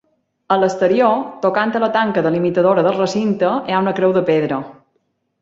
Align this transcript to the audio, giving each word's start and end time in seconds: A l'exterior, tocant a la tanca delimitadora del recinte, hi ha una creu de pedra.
A 0.53 0.55
l'exterior, 0.61 1.19
tocant 1.43 1.73
a 1.79 1.81
la 1.83 1.89
tanca 1.97 2.23
delimitadora 2.29 2.85
del 2.89 2.97
recinte, 2.99 3.53
hi 3.69 3.77
ha 3.77 3.85
una 3.87 3.95
creu 4.01 4.19
de 4.19 4.27
pedra. 4.33 4.61